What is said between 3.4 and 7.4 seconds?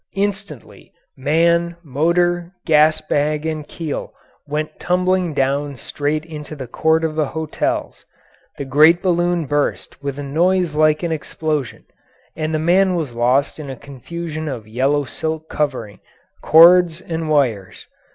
and keel went tumbling down straight into the court of the